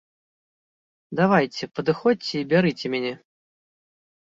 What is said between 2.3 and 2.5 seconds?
і